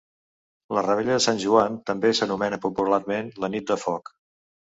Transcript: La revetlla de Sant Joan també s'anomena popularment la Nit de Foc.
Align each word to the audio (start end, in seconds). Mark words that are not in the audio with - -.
La 0.77 0.83
revetlla 0.87 1.17
de 1.17 1.23
Sant 1.25 1.41
Joan 1.43 1.75
també 1.89 2.11
s'anomena 2.21 2.59
popularment 2.65 3.31
la 3.45 3.51
Nit 3.59 3.71
de 3.75 3.79
Foc. 3.85 4.13